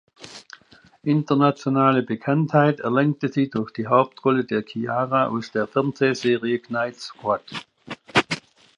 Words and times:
Internationale 1.03 2.01
Bekanntheit 2.01 2.79
erlangte 2.79 3.29
sie 3.31 3.51
durch 3.51 3.69
die 3.71 3.85
Hauptrolle 3.85 4.45
der 4.45 4.65
"Ciara" 4.65 5.27
aus 5.27 5.51
der 5.51 5.67
Fernsehserie 5.67 6.57
"Knight 6.57 6.95
Squad". 6.99 7.43